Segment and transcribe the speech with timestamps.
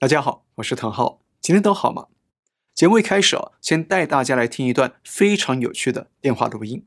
[0.00, 2.06] 大家好，我是滕浩，今天都好吗？
[2.72, 6.84] 节目一开始啊，先带大家来听一段非常有趣的电话录音。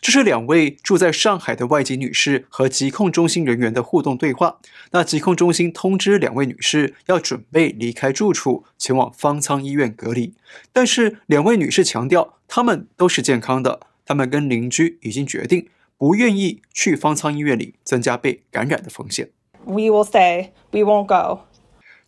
[0.00, 4.58] 这是两位住在上海的外籍女士和疾控中心人员的互动对话。
[4.90, 10.34] 那疾控中心通知两位女士要准备离开住处，前往方舱医院隔离。
[10.72, 19.30] 但是两位女士强调，她们都是健康的，她们跟邻居已经决定不愿意去方舱医院里增加被感染的风险。
[19.64, 21.42] We will stay, we won't go.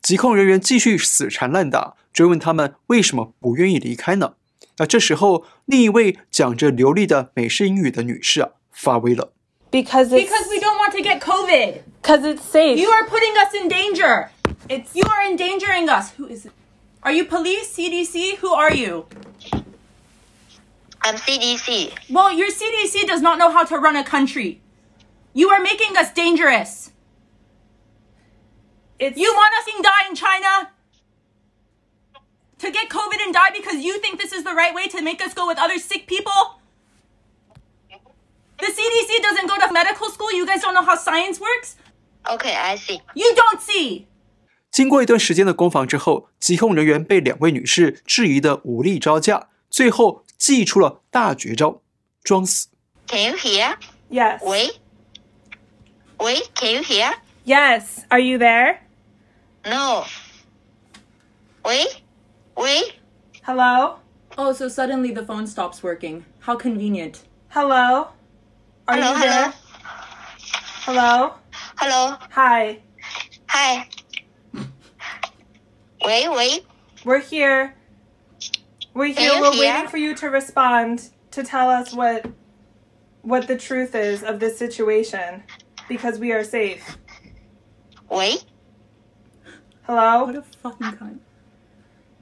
[0.06, 4.34] 疾控人员继续死缠烂打，追问他们为什么不愿意离开呢？
[4.78, 9.32] 那这时候，另一位讲着流利的美式英语的女士啊，发威了。
[9.72, 11.82] Because because we don't want to get COVID.
[12.02, 12.78] Because it's safe.
[12.78, 14.30] You are putting us in danger.
[14.68, 16.12] It's you are endangering us.
[16.18, 16.52] Who is it?
[17.02, 17.74] Are you police?
[17.74, 18.38] CDC?
[18.42, 19.06] Who are you?
[21.02, 21.92] I'm CDC.
[22.10, 24.62] Well, your CDC does not know how to run a country.
[25.34, 26.92] You are making us dangerous.
[29.00, 30.70] It's You want us to die in China?
[32.60, 35.22] To get COVID and die because you think this is the right way to make
[35.22, 36.60] us go with other sick people?
[38.60, 40.32] The CDC doesn't go to medical school.
[40.32, 41.76] You guys don't know how science works?
[42.30, 43.02] Okay, I see.
[43.16, 44.06] You don't see.
[44.70, 51.82] 经过一段时间的攻防之后，疾控人员被两位女士质疑的武力招架，最后祭出了大绝招——
[52.24, 52.68] 装死。
[53.08, 53.76] Can you hear?
[54.12, 54.40] yes.
[54.44, 54.78] Wait.
[56.20, 57.12] Wait, can you hear?
[57.46, 58.06] Yes.
[58.10, 58.78] Are you there?
[59.67, 60.05] No.
[61.65, 62.03] Wait.
[62.57, 62.95] Wait.
[63.43, 63.97] Hello?
[64.39, 66.25] Oh, so suddenly the phone stops working.
[66.39, 67.25] How convenient.
[67.49, 68.09] Hello?
[68.87, 69.31] Are Hello, you hello.
[69.33, 69.55] there?
[70.85, 71.35] Hello?
[71.79, 72.17] Hello.
[72.31, 72.79] Hi.
[73.49, 73.89] Hi.
[76.05, 76.65] Wait, wait.
[77.05, 77.75] We're here.
[78.95, 79.41] We're here.
[79.41, 79.61] We're hear?
[79.75, 82.27] waiting for you to respond to tell us what
[83.23, 85.43] what the truth is of this situation
[85.89, 86.99] because we are safe.
[88.09, 88.45] Wait.
[89.87, 90.25] Hello?
[90.25, 91.19] What a fucking cunt.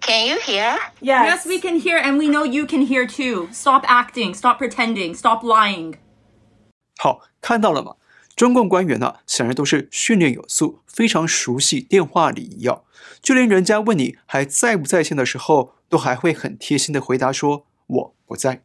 [0.02, 0.76] Can you hear?
[1.00, 1.24] Yes.
[1.26, 3.48] Yes, we can hear, and we know you can hear too.
[3.52, 4.34] Stop acting.
[4.34, 5.14] Stop pretending.
[5.14, 5.94] Stop lying.
[6.98, 7.96] 好，看到了吗？
[8.36, 12.82] 中共官员呢、啊，显然都是训练有素，非常熟悉电话礼仪啊。
[13.22, 18.62] 就连人家问你还在不在线的时候，都还会很贴心的回答说“我不在”。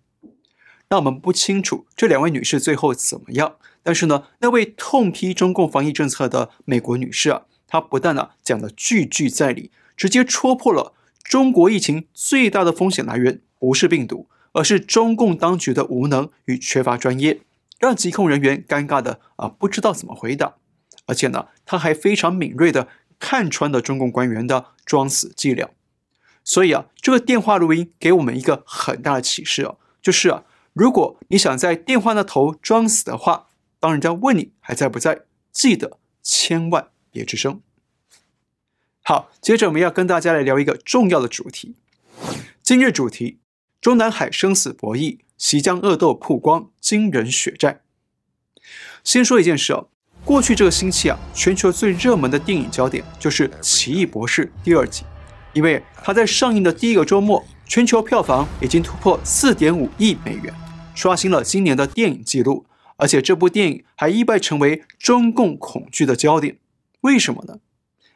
[0.90, 10.94] 那我们不清楚这两位女士最后怎么样，但是呢，那位痛批中共防疫政策的美国女士啊，他不但呢、讲的句句在理，直接戳破了
[11.24, 17.42] 中国疫情最大的风险来源不是病毒，而是中共当局的无能与缺乏专业。
[17.80, 20.56] 让疾控人员尴尬的啊，不知道怎么回答，
[21.06, 25.70] 而且呢，他还非常敏锐的看穿了中共官员的装死伎俩。
[26.44, 30.44] 所以啊，这个电话录音给我们一个很大的启示哦，就是啊，
[30.74, 33.48] 如果你想在电话那头装死的话，
[33.80, 35.22] 当人家问你还在不在，
[35.54, 37.60] 记得千万别之声。
[39.04, 41.76] 好，接着我们要跟大家来聊一个重要的主题，
[42.64, 43.40] 今日主题：
[43.82, 45.18] 中南海生死博弈。
[45.38, 47.82] 袭江恶斗曝光惊人血债。
[49.06, 49.88] 先说一件事哦，
[50.26, 55.06] 过去这个星期啊，全球最热门的电影焦点就是《奇异博士》第二集，
[55.54, 60.54] 因为它在上映的第一个周末，全球票房已经突破四点五亿美元，
[60.94, 62.66] 刷新了今年的电影纪录。
[62.98, 66.58] 而且这部电影还意外成为中共恐惧的焦点。
[67.02, 67.60] 为什么呢？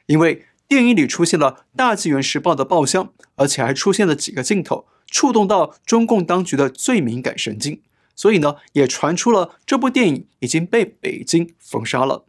[0.05, 4.87] 因为电影里出现了《大纪元时报》的报箱，而且还出现了几个镜头。
[5.05, 7.83] 触动到中共当局的最敏感神经，
[8.15, 12.25] 所以呢，也传出了这部电影已经被北京封杀了。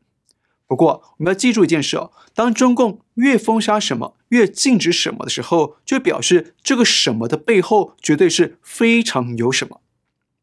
[0.67, 9.81] 不过，我们要记住一件事哦：当中共越封杀什么，越禁止什么的时候，就表示这个什么的背后绝对是非常有什么。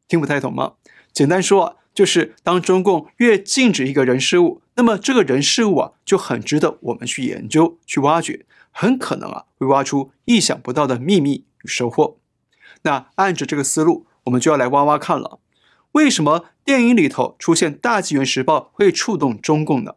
[0.08, 0.74] 听不太懂吗？
[1.14, 12.18] 简单说啊，就是当中共越禁止一个人事物，那么这个人事物啊，就很值得我们去研究、去挖掘，很可能啊，会挖出意想不到的秘密与收获。
[12.82, 15.38] 那按着这个思路，我们就要来挖挖看了。
[15.92, 19.94] 为什么电影里头出现《大纪元时报》会触动中共呢？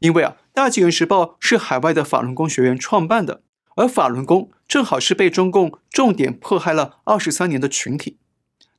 [0.00, 3.40] 因为啊，《大纪元时报》是海外的法轮功学员创办的，
[3.76, 8.18] 而法轮功正好是被中共重点迫害了二十三年的群体。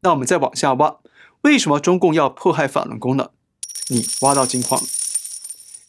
[0.02, 0.98] 那我们再往下挖，
[1.42, 3.32] 为什么中共要迫害法轮功呢？
[3.88, 4.80] 你挖到金矿，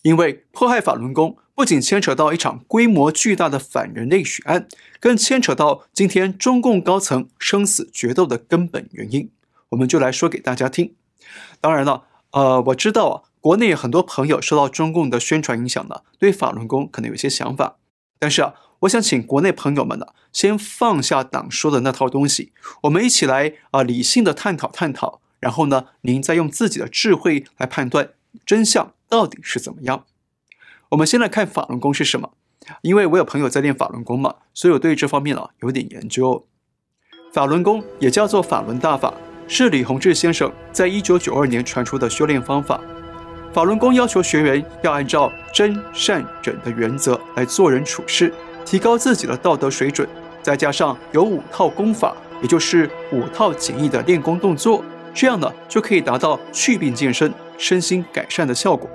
[0.03, 1.39] 因为迫害法轮功。
[1.55, 4.67] 不仅牵扯到一场规模巨大的反人类血案，
[4.99, 9.31] 更牵扯到今天中共高层生死决斗的根本原因。
[9.69, 10.95] 我们就来说给大家听。
[11.61, 17.77] 当然了，呃，我知道啊，国内很多朋友受到中共的宣传影响呢，对法轮功可能有些想法。
[18.19, 22.53] 但是啊，我想请国内朋友们呢，先放下党说的那套东西，
[22.85, 25.21] 我们一起来啊、理性的探讨探讨。
[25.39, 28.11] 然后呢，您再用自己的智慧来判断
[28.47, 30.07] 真相到底是怎么样。
[30.89, 32.31] 我们先来看法轮功是什么？
[32.81, 36.47] 因为我有朋友在练法轮功嘛，所以我对这方面啊有点研究。
[37.31, 39.13] 法轮功也叫做法轮大法，
[39.47, 42.81] 是李洪志先生在一九九二年传出的修炼方法。
[43.53, 48.33] 法轮功要求学员要按照真善忍的原则来做人处事，
[48.65, 50.09] 提高自己的道德水准，
[50.43, 54.83] 再加上有五套功法，也就是五套简易的练功动作，
[55.13, 58.89] 这样呢就可以达到祛病健身、身心改善的效果。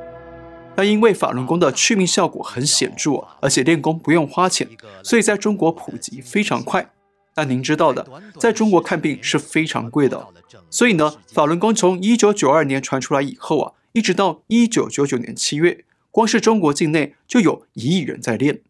[0.77, 4.69] 那因为法轮功的祛病效果很显著，而且练功不用花钱，
[5.03, 6.91] 所以在中国普及非常快。
[7.33, 8.07] 但您知道的，
[8.39, 10.27] 在中国看病是非常贵的，
[10.69, 13.74] 所以呢，法轮功从一九九二年传出来以后啊。
[13.94, 18.62] 一直到一九九九年七月，光是中国境内就有一亿人在练。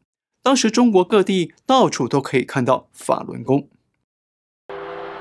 [0.42, 3.68] 当时中国各地到处都可以看到法轮功。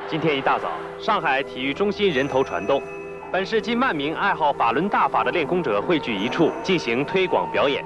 [0.09, 2.81] 今天一大早，上海体育中心人头攒动，
[3.37, 7.85] 本市近万名爱好法轮大法的练功者汇聚一处进行推广表演。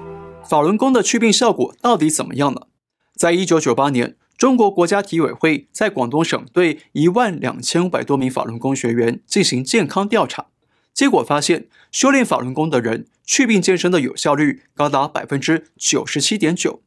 [0.49, 2.69] 法轮功的祛病效果到底怎么样呢？
[3.17, 10.47] 在一九九八年，中国国家体委会在广东省对一万两千五百多名法轮功学员进行健康调查。
[10.95, 16.81] 结果发现，修炼法轮功的人祛病健身的有效率高达百分之九十七点九。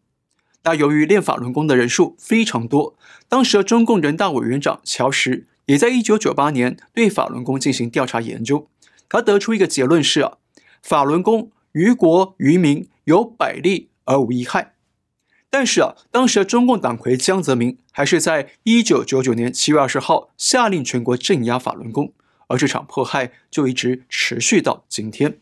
[0.62, 2.96] 但由于练法轮功的人数非常多，
[3.28, 8.70] 当时的中共人大委员长乔石也在一九九八年对法轮功进行调查研究，
[9.08, 10.38] 他得出一个结论是啊，
[10.82, 14.74] 法轮功于国于民有百利而无一害。
[15.50, 22.14] 但是啊，当时的中共党魁江泽民还是在一九九九年七月二十号下令全国镇压法轮功。
[22.48, 25.40] 而这场迫害就一直持续到今天。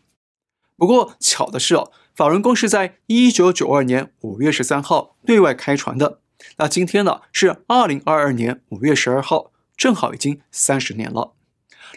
[0.76, 6.20] 不过巧的是哦，法轮功是在一九九二年五月十三号对外开船的。
[6.58, 9.51] 那今天呢是二零二二年五月十二号，
[9.82, 11.32] 正好已经三十年了。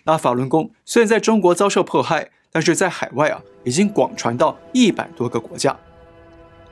[0.06, 5.78] 那法轮功虽然在中国遭受迫害，但是在海外啊已经广传到一百多个国家。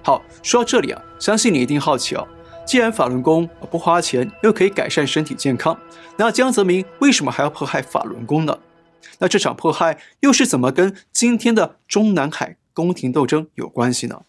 [0.01, 2.27] 好，说到这里啊，相信你一定好奇哦。
[2.65, 5.80] 既然法轮功不花钱又可以改善身体健康，
[6.18, 8.57] 那江泽民为什么还要迫害法轮功呢？
[9.19, 14.24] 那这场迫害又是怎么跟今天的中南海宫廷斗争有关系呢？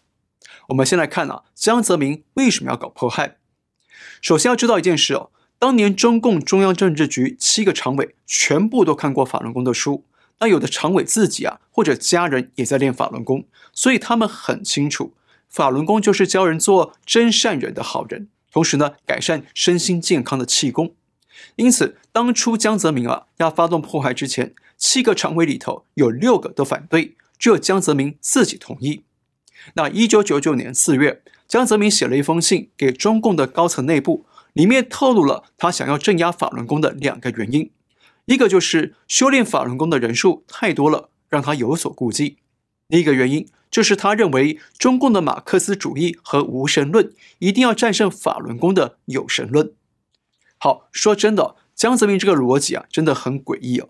[0.67, 3.37] 我们先来看啊，江泽民为什么要搞迫害？
[4.21, 5.31] 首先要知道一件事哦，
[5.65, 10.03] 当年中共中央政治局七个常委全部都看过法轮功的书，
[10.37, 15.15] 那有的常委自己啊或者家人也在练法轮功，所以他们很清楚。
[15.49, 20.93] 法轮功就是教人做真善忍的好人，同时呢，改善身心健康的气功。
[21.55, 29.01] 因此，当初江泽民啊要发动迫害之前，七个常委里头有六个都反对，只有江泽民自己同意。
[29.73, 37.69] 那一九九九年四月，江泽民写了一封信给中共的高层内部，里面透露了他想要镇压法轮功的两个原因，
[38.23, 42.37] 一个就是修炼法轮功的人数太多了，让他有所顾忌；
[42.87, 43.45] 另一个原因。
[43.69, 49.73] 就是他认为中共的马克思主义和无神论一定要战胜法轮功的有神论。
[50.57, 53.89] 好，说真的，江泽民这个逻辑啊，真的很诡异哦。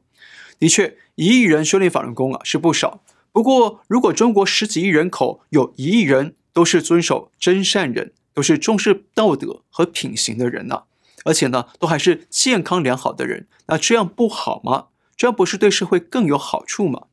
[0.58, 3.04] 的确，一亿人修炼法轮功啊是不少。
[3.32, 10.84] 不过，如果中国十几亿人口有一亿人都是遵守真善忍，都是重视道德和品行的人呢、
[11.24, 14.88] 而且呢都还是健康良好的人，那这样不好吗？
[15.16, 17.08] 这样不是对社会更有好处吗？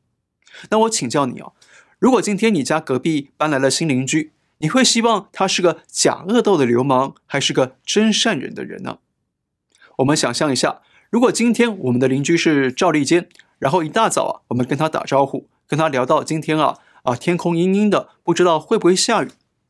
[0.69, 1.53] 那我请教你啊。
[1.97, 8.99] 如果今天你家隔壁搬来了新邻居，你会希望他是个假恶斗的流氓，还是个真善忍的人呢？
[9.99, 19.29] 我们想象一下，如果今天我们的邻居是赵立坚，然后一大早啊，我们跟他打招呼，跟他聊到今天啊啊天空阴阴的，不知道会不会下雨，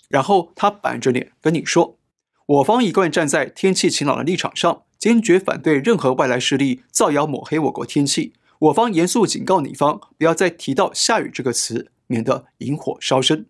[0.10, 1.98] 然后他板着脸跟你说，
[2.45, 11.89] 我方一贯站在天气晴朗的立场上，坚决反对任何外来势力造谣抹黑我国天气，我方严肃警告你方，不要再提到下雨这个词。
[12.05, 13.48] 免得引火烧身，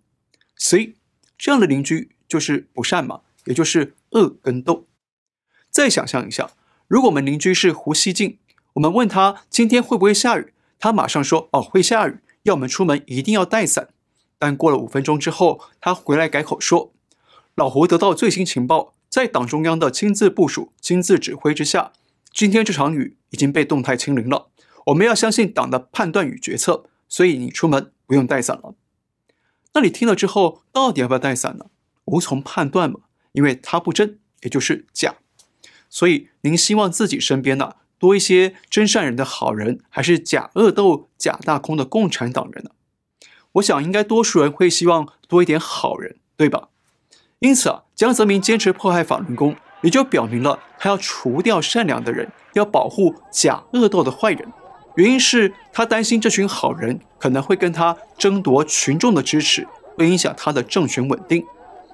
[0.55, 0.95] 所以
[1.37, 4.87] 这样的邻居就是不善嘛，也就是恶跟斗。
[5.69, 6.51] 再想象一下，
[6.87, 8.37] 如果我们邻居是胡锡进，
[8.73, 13.89] 我们问他今天会不会下雨，他马上说哦会下雨，要我们出门一定要带伞。
[14.45, 16.91] 但过了五分钟之后，他回来改口说，
[17.55, 21.93] 老胡得到最新情报，在党中央的亲自部署、亲自指挥之下，
[22.33, 24.49] 今天这场雨已经被动态清零了。
[24.87, 27.91] 我们要相信党的判断与决策，所以你出门。
[28.05, 28.75] 不用带伞了，
[29.73, 31.67] 那你听了之后，到底要不要带伞呢？
[32.03, 32.99] 无从判断嘛，
[33.31, 35.15] 因为它不真，也就是假。
[35.89, 42.71] 所以您希望自己身边呢多一些真善人的好人，还是假恶斗、假大空的共产党人呢？
[43.53, 46.69] 我想应该多数人会希望多一点好人，对吧？
[47.39, 54.51] 因此啊，江泽民坚持迫害法轮功，也就表明了他要除掉善良的人，要保护假恶斗的坏人。
[54.95, 59.67] 原因是他担心这群好人可能会跟他争夺群众的支持，
[59.97, 61.45] 会影响他的政权稳定。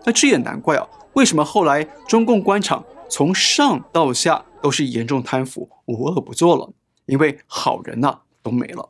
[0.05, 6.71] 那这也难怪啊，为什么后来中共官场从上到下都是严重贪腐、无恶不作了？
[7.05, 8.89] 因为好人呐、都没了。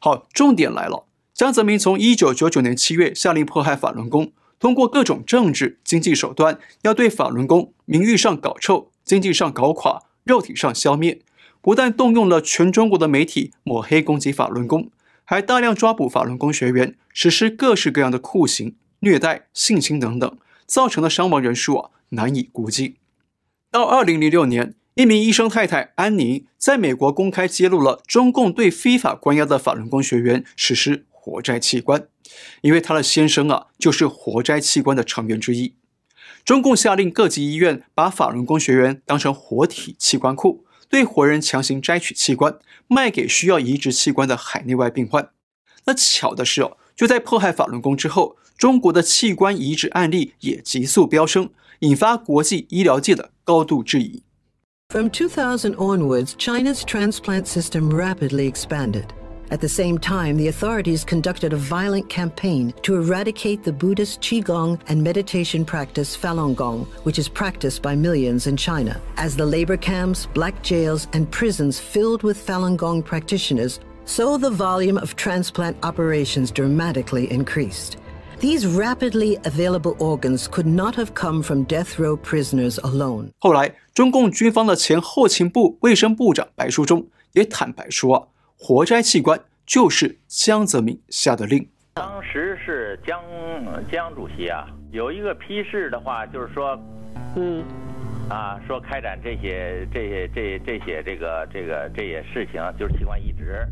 [0.00, 1.06] 好，重点来了。
[1.34, 11.20] 江泽民从一九九九年七月下令迫害法轮功，通过各种政治、经济手段，要对法轮功名誉上搞臭，经济上搞垮，肉体上消灭。
[11.60, 14.90] 不但动用了全中国的媒体抹黑攻击法轮功，
[15.24, 22.94] 还大量抓捕法轮功学员，实施各式各样的酷刑、虐待、性侵等等，造成的伤亡人数啊难以估计。
[23.70, 24.74] 到二零零六年。
[24.98, 32.08] 一名医生太太安妮在美国公开揭露了中共对非法关押的法轮功学员实施活摘器官，
[32.62, 35.76] 因为她的先生啊就是活摘器官的成员之一。
[36.44, 45.30] 中共下令各级医院把法轮功学员当成活体器官库，对活人强行摘取器官，卖给需要移植器官的海内外病患。
[45.84, 54.24] 那巧的是哦，就在迫害法轮功之后，中国的器官移植案例也急速飙升，引发国际医疗界的高度质疑。
[54.90, 59.12] From 2000 onwards, China's transplant system rapidly expanded.
[59.50, 64.80] At the same time, the authorities conducted a violent campaign to eradicate the Buddhist Qigong
[64.88, 68.98] and meditation practice Falun Gong, which is practiced by millions in China.
[69.18, 74.48] As the labor camps, black jails, and prisons filled with Falun Gong practitioners, so the
[74.48, 77.97] volume of transplant operations dramatically increased.
[78.40, 83.32] These rapidly available organs could not have come from death row prisoners alone.
[83.40, 91.68] 后来，中共军方的前后勤部卫生部长白书忠也坦白说，活摘器官就是江泽民下的令。
[91.94, 93.20] 当时是江
[93.90, 96.78] 江主席啊，有一个批示的话，就是说，
[97.34, 97.64] 嗯，
[98.28, 103.66] 啊，说开展这些这些这这些这个这个这些事情，就是器官移植。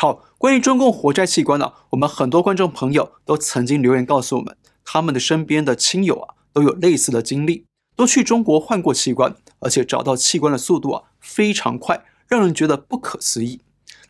[0.00, 7.64] 好，关于中共活摘器官呢，我们很多观众朋友都曾经留言告诉我们，他们的身边的亲友啊都有类似的经历，
[7.96, 13.60] 都去中国换过器官，而且找到器官的速度啊非常快，让人觉得不可思议。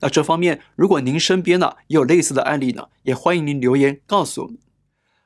[0.01, 4.59] 那这方面，如果您身边呢也有类似的案例呢，也欢迎您留言告诉我们。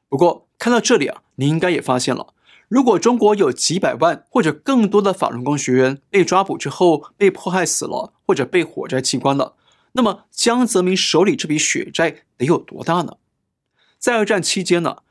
[0.08, 2.34] 不过看到这里啊，您应该也发现了，
[2.68, 9.54] 如果中国有几百万或者更多的法轮功学员被抓捕之后被迫害死了，或者被活摘器官了。
[9.94, 13.18] 那么江泽民手里这笔血债得有多大呢？
[13.98, 15.02] 在二战期间呢，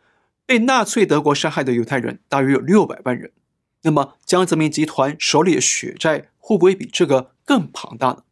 [0.45, 3.31] 被纳粹德国杀害的犹太人大约有六百万人。
[3.83, 8.23] 那么江泽民集团手里的血债会不会比这个更庞大呢？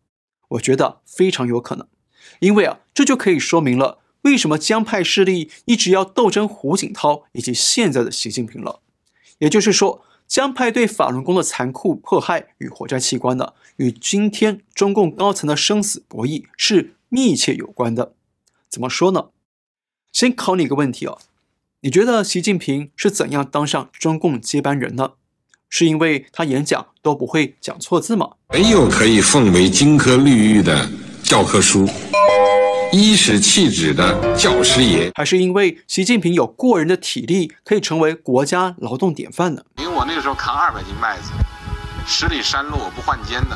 [0.49, 1.87] 我觉得非常有可能，
[2.39, 8.81] 因为啊，这就可以说明了为什么江派势力一直要斗争胡锦涛以及现在的习近平了。
[9.37, 10.03] 也就是说。
[10.29, 18.13] 江派对法轮功的残酷迫害与活摘器官呢，与今天中共高层的生死博弈是密切有关的。
[18.69, 19.29] 怎么说呢？
[20.11, 21.17] 先考你一个问题哦，
[21.81, 25.13] 你觉得习近平是怎样当上中共接班人呢？
[25.67, 28.33] 是因为他演讲都不会讲错字吗？
[28.53, 30.87] 没有可以奉为金科玉律的
[31.23, 31.87] 教科书。
[32.91, 39.63] 颐指气质的教师爷，还是因为习近平有过人的体力，可以成为国家劳动典范呢？
[39.77, 41.31] 因为我那个时候扛二百斤麦子，
[42.07, 43.55] 十里山路我不换肩的。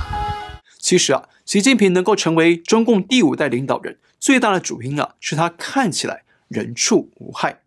[0.77, 7.61] 其实啊，习近平能够成为中共第五代领导人，最大的主因啊，是他看起来人畜无害。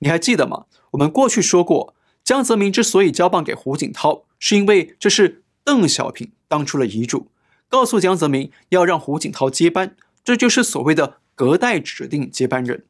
[0.00, 0.66] 你还记得吗？
[0.90, 7.28] 我们过去说过，江泽民之所以交棒给胡锦涛，是因为这是邓小平当初的遗嘱，
[7.70, 9.96] 告诉江泽民要让胡锦涛接班。
[10.24, 12.86] 这就是所谓的隔代指定接班人。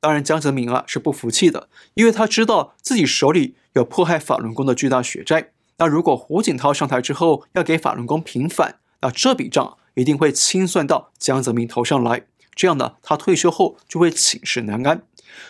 [0.00, 5.52] 当然，江泽民啊是不服气的，因为他知道自己手里有迫害法轮功的巨大血债。
[5.78, 12.26] 那如果胡锦涛上台之后要给法轮功平反，那这笔账一定会清算到江泽民头上来。
[12.54, 15.02] 这样呢，他退休后就会寝食难安。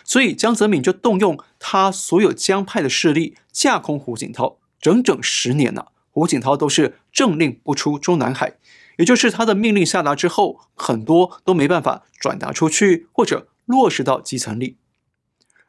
[0.03, 8.57] 所以江泽民就动用他所有江派的势力架空胡锦涛，整整十年呢，胡锦涛都是政令不出中南海。
[8.99, 14.75] 也就是他的命令下达之后，很多都没办法转达出去或者落实到基层里。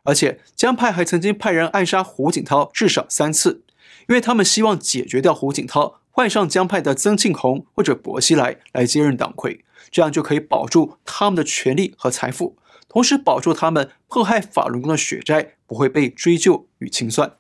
[0.03, 3.63] 而且江派还曾经派人暗杀胡锦涛至少三次，
[4.09, 12.57] 因为他们希望解决掉胡锦涛，换上江派的曾庆红或者薄熙来来接任党魁，这样就可以保住他们的权力和财富，
[12.89, 17.37] 同时保住他们迫害法轮功的血债不会被追究与清算。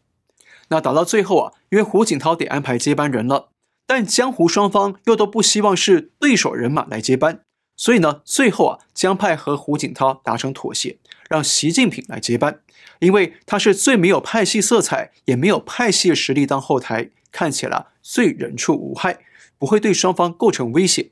[0.68, 3.48] 那打到最后啊，因为胡锦涛得安排接班人了。
[3.90, 7.40] 但江湖双方又都不希望是对手人马来接班，
[7.76, 12.60] 所以呢，最后啊，江派和胡锦涛达成妥协，让习近平来接班，
[13.00, 19.18] 因为他是最没有派系色彩，也没有派系实力当后台，看起来最人畜无害，
[19.58, 21.10] 不会对双方构成威胁。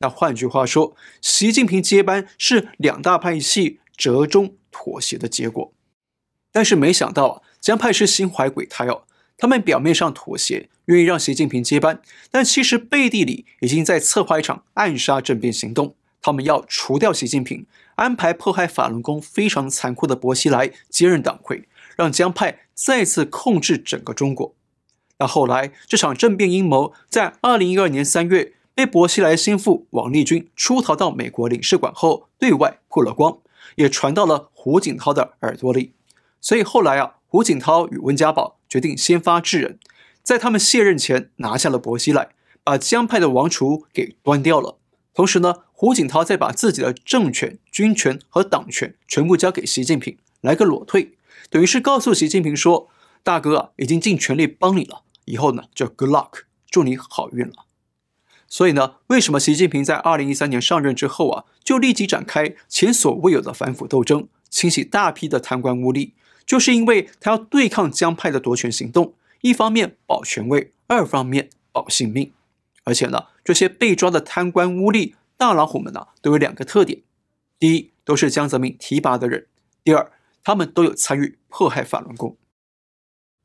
[0.00, 5.72] 那换句话说，习近平接班是两大派系折中妥协的结果。
[6.52, 9.04] 但是没想到啊，江派是心怀鬼胎哦，
[9.40, 15.94] 他们表面上妥协，愿意让习近平接班，但其实背地里已经在策划一场暗杀政变行动。
[16.20, 21.66] 他们要除掉习近平，安排迫害法轮功非常残酷的薄熙来接任党魁，
[21.96, 24.54] 让江派再次控制整个中国。
[25.18, 33.38] 那后来这场政变阴谋在二零一二年三月被薄熙来心腹王立军出逃到美国领事馆后对外曝了光，
[33.76, 35.94] 也传到了胡锦涛的耳朵里。
[36.42, 39.80] 所以后来啊，胡锦涛与温家宝决定先发制人，
[40.22, 42.30] 在他们卸任前拿下了薄熙来，
[42.62, 44.78] 把江派的王储给端掉了。
[45.12, 51.16] 同时呢，胡锦涛再把自己的政权、军权和党权全部交给习近平，来个裸退，
[51.50, 52.88] 等于是告诉习近平说
[53.24, 57.66] ：“大哥啊，已经尽全力帮你了，以后呢就 good luck，祝你好运了。”
[58.46, 66.12] 所以呢，为什么习近平在二零一三年上任之后啊，就立即展开前所未有的反腐斗争，清洗大批的贪官污吏？
[66.50, 72.32] 就是因为他要对抗江派的夺权行动，一方面保权位，二方面保性命。
[72.82, 77.02] 而且呢，这些被抓的贪官污吏大老虎们呢，都有两个特点：
[77.56, 79.42] 第一，都是江泽民提拔的人；
[79.84, 80.10] 第二，
[80.42, 82.36] 他们都有参与迫害法轮功。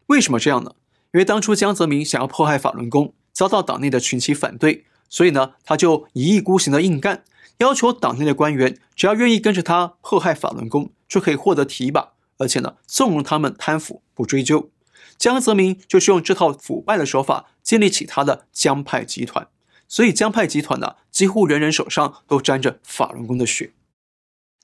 [0.08, 0.72] 为什么这样呢？
[1.14, 7.24] 因为当初江泽民想要迫害法轮功，遭到党内的群起反对，所以呢，他就一意孤行的硬干，
[7.60, 12.14] 要求党内的官员只要愿意跟着他迫害法轮功，就可以获得提拔。
[12.38, 14.70] 而且呢，纵容他们贪腐不追究，
[15.18, 19.48] 江泽民就是用这套腐败的手法建立起他的江派集团。
[19.88, 23.74] 所以江派集团呢，几乎人人手上都沾着法轮功的血。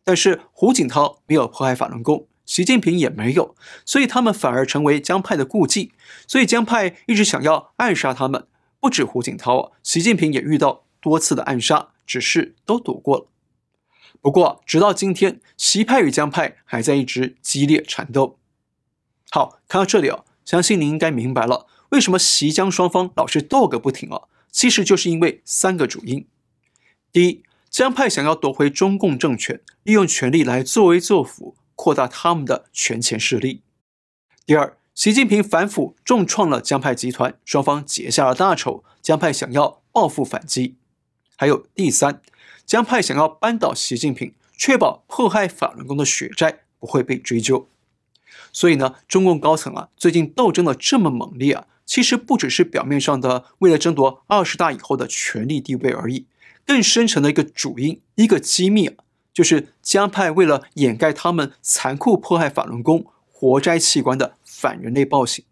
[0.03, 5.93] 但是胡锦涛没有迫害法轮功，习近平也没有，所以他们反而成为江派的顾忌。
[6.27, 8.47] 所以江派一直想要暗杀他们，
[8.79, 13.27] 不止胡锦涛啊，习近平也遇到多次的暗杀，只是都躲过了。
[14.21, 18.37] 不过，直到今天，习派与江派还在一直激烈缠斗。
[19.31, 24.29] 好，看到这里哦，相信您应该明白了，为什么习江双方老是斗个不停啊？
[24.51, 26.27] 其实就是因为三个主因：
[27.11, 33.61] 第一，江派想要夺回中共政权，利用权力来作威作福，扩大他们的权钱势力；
[34.45, 40.75] 第二，习近平反腐重创了江派集团，双方结下了大仇，江派想要报复反击；
[41.35, 42.21] 还有第三。
[42.71, 47.67] 江派想要扳倒习近平，确保迫害法轮功的血债不会被追究。
[48.53, 56.25] 所以呢，中共高层啊，最近斗争的这么猛烈啊，其实不只是表面上的为了争夺二十大以后的权力地位而已，
[56.65, 59.03] 更深层的一个主因、一个机密啊，
[59.33, 65.43] 就是江派为了掩盖他们残酷迫害法轮功、活摘器官的反人类暴行。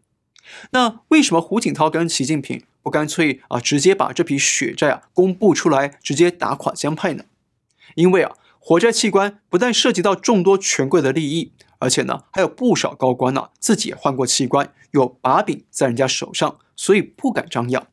[0.71, 7.23] 那为什么胡锦涛跟习近平，干脆啊，直接把这批血债啊公布出来，直接打垮江派呢？
[7.95, 17.87] 因为啊，活摘器官不但涉及到众多权贵的利益，而且呢，还有不少高官呢、自己也换过器官，有把柄在人家手上，所以不敢张扬。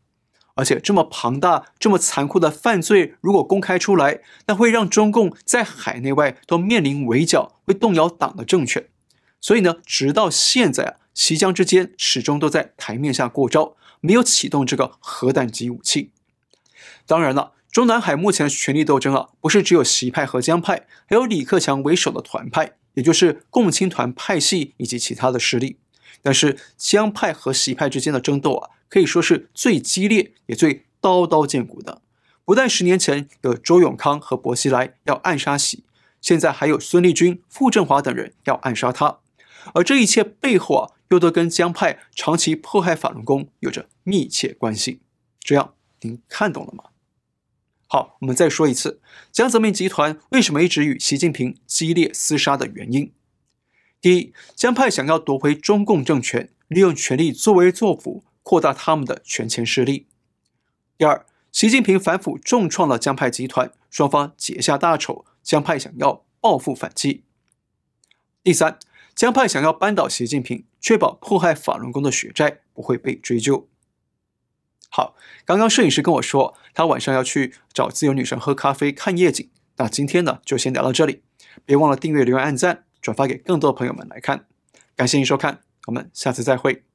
[0.54, 8.88] 而且这么庞大、这么残酷的犯罪，如果公开出来，那会让中共在海内外都面临围剿，会动摇党的政权。
[9.38, 13.76] 所以呢，直到现在啊，西江之间始终都在台面下过招。
[14.00, 16.10] 没有启动这个核弹级武器。
[17.06, 25.78] 当然了，中南海目前的权力斗争啊，不是只有习派和江派，还有李克强为首的团派，也就是共青团派系以及其他的势力。
[26.22, 32.02] 但是江派和习派之间的争斗啊，可以说是最激烈也最刀刀见骨的。
[32.44, 35.84] 不但十年前有周永康和薄熙来要暗杀习，
[36.20, 39.18] 现在还有孙立军、傅政华等人要暗杀他。
[39.74, 45.00] 而这一切背后啊，又都跟江派长期迫害法轮功有着密切关系，
[45.40, 46.84] 这样您看懂了吗？
[47.88, 49.00] 好，我们再说一次，
[49.30, 53.12] 江泽民集团为什么一直与习近平激烈厮杀的原因。
[54.00, 60.06] 第一，江派想要夺回中共政权，利用权力作威作福，扩大他们的权钱势力。
[60.98, 67.24] 第二，习近平反腐重创了江派集团，双方结下大仇，江派想要报复反击。
[68.42, 68.78] 第三。
[69.16, 73.66] 江派想要扳倒习近平，确保迫害法轮功的血债不会被追究。
[74.90, 79.50] 好，刚刚摄影师跟我说，他晚上要去找自由女神喝咖啡看夜景。
[79.78, 81.22] 那今天呢，就先聊到这里，
[81.64, 84.44] 别忘了订阅、留言、按赞、转发给更多的朋友们来看。
[84.94, 86.85] 感谢您收看，我们下次再会。